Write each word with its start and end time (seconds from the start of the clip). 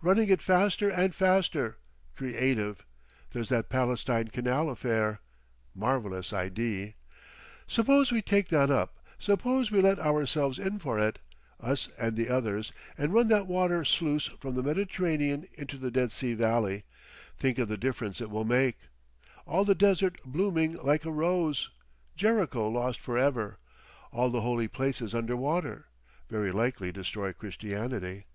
Running 0.00 0.28
it 0.28 0.40
faster 0.40 0.88
and 0.90 1.12
faster. 1.12 1.76
Creative. 2.14 2.86
There's 3.32 3.48
that 3.48 3.68
Palestine 3.68 4.28
canal 4.28 4.70
affair. 4.70 5.18
Marvellous 5.74 6.32
idee! 6.32 6.94
Suppose 7.66 8.12
we 8.12 8.22
take 8.22 8.46
that 8.50 8.70
up, 8.70 9.04
suppose 9.18 9.72
we 9.72 9.80
let 9.80 9.98
ourselves 9.98 10.60
in 10.60 10.78
for 10.78 11.00
it, 11.00 11.18
us 11.58 11.88
and 11.98 12.14
the 12.14 12.28
others, 12.28 12.72
and 12.96 13.12
run 13.12 13.26
that 13.30 13.48
water 13.48 13.84
sluice 13.84 14.26
from 14.38 14.54
the 14.54 14.62
Mediterranean 14.62 15.48
into 15.54 15.76
the 15.76 15.90
Dead 15.90 16.12
Sea 16.12 16.34
Valley—think 16.34 17.58
of 17.58 17.66
the 17.66 17.76
difference 17.76 18.20
it 18.20 18.30
will 18.30 18.44
make! 18.44 18.78
All 19.48 19.64
the 19.64 19.74
desert 19.74 20.20
blooming 20.24 20.74
like 20.76 21.04
a 21.04 21.10
rose, 21.10 21.70
Jericho 22.14 22.68
lost 22.68 23.00
for 23.00 23.18
ever, 23.18 23.58
all 24.12 24.30
the 24.30 24.42
Holy 24.42 24.68
Places 24.68 25.12
under 25.12 25.34
water.... 25.36 25.86
Very 26.28 26.52
likely 26.52 26.92
destroy 26.92 27.32
Christianity."... 27.32 28.26